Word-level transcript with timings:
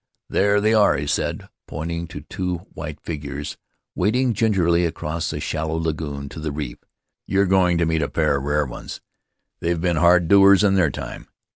"There 0.31 0.59
they 0.59 0.73
are," 0.73 0.97
he 0.97 1.05
said, 1.05 1.47
pointing 1.67 2.07
to 2.07 2.21
two 2.21 2.65
white 2.73 2.99
figures 3.01 3.57
wading 3.93 4.33
gingerly 4.33 4.83
across 4.83 5.29
the 5.29 5.39
shallow 5.39 5.75
lagoon 5.77 6.27
to 6.29 6.39
the 6.39 6.51
reef; 6.51 6.79
"you're 7.27 7.45
going 7.45 7.77
to 7.77 7.85
meet 7.85 8.01
a 8.01 8.09
pair 8.09 8.37
of 8.37 8.43
rare 8.43 8.65
ones— 8.65 8.99
they've 9.61 9.79
been 9.79 9.97
hard 9.97 10.27
doers 10.27 10.63
hi 10.63 10.69
their 10.71 10.89
time!" 10.89 11.27